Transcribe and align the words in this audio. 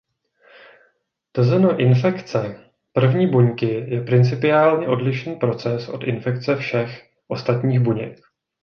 Tzn. 1.37 1.67
infekce 1.77 2.65
první 2.93 3.27
buňky 3.27 3.65
je 3.87 4.01
principiálně 4.03 4.87
odlišný 4.87 5.35
proces 5.35 5.87
od 5.89 6.03
infekce 6.03 6.55
všech 6.55 7.09
ostatních 7.27 7.79
buněk. 7.79 8.17